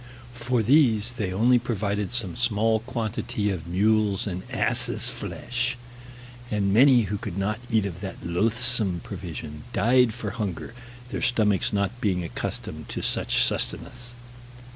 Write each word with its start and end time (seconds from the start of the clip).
For 0.33 0.63
these 0.63 1.11
they 1.11 1.31
only 1.31 1.59
provided 1.59 2.11
some 2.11 2.35
small 2.35 2.79
quantity 2.79 3.51
of 3.51 3.67
mules' 3.67 4.25
and 4.25 4.41
asses' 4.49 5.11
flesh; 5.11 5.77
and 6.49 6.73
many 6.73 7.01
who 7.03 7.19
could 7.19 7.37
not 7.37 7.59
eat 7.69 7.85
of 7.85 8.01
that 8.01 8.25
loathsome 8.25 9.01
provision 9.03 9.63
died 9.73 10.11
for 10.11 10.31
hunger, 10.31 10.73
their 11.09 11.21
stomachs 11.21 11.71
not 11.71 12.01
being 12.01 12.23
accustomed 12.23 12.89
to 12.89 13.03
such 13.03 13.43
sustenance. 13.43 14.15